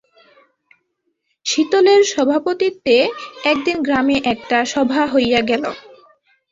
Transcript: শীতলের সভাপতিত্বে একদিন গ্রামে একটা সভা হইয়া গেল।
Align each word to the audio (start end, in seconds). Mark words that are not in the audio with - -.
শীতলের 1.45 2.01
সভাপতিত্বে 2.13 2.97
একদিন 3.43 3.77
গ্রামে 3.81 4.17
একটা 4.33 4.57
সভা 4.73 5.01
হইয়া 5.13 5.41
গেল। 5.49 5.63